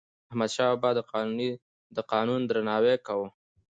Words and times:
احمدشاه 0.29 0.73
بابا 0.83 0.89
د 1.95 1.99
قانون 2.11 2.41
درناوی 2.45 2.95
کاوه. 3.05 3.27